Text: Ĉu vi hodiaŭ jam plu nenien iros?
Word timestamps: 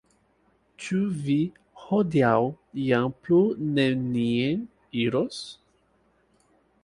Ĉu 0.83 1.01
vi 1.25 1.35
hodiaŭ 1.89 2.33
jam 2.85 3.05
plu 3.27 3.41
nenien 3.79 4.63
iros? 5.05 5.43